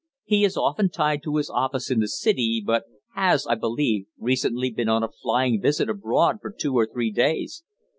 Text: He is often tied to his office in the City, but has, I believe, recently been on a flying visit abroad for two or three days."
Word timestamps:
He 0.23 0.43
is 0.43 0.57
often 0.57 0.89
tied 0.89 1.21
to 1.21 1.35
his 1.35 1.51
office 1.51 1.91
in 1.91 1.99
the 1.99 2.07
City, 2.07 2.59
but 2.65 2.85
has, 3.13 3.45
I 3.45 3.53
believe, 3.53 4.07
recently 4.17 4.71
been 4.71 4.89
on 4.89 5.03
a 5.03 5.11
flying 5.21 5.61
visit 5.61 5.91
abroad 5.91 6.37
for 6.41 6.49
two 6.51 6.73
or 6.73 6.87
three 6.91 7.11
days." 7.11 7.63